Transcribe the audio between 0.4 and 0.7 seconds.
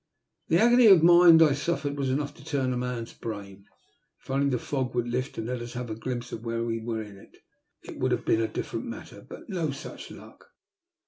The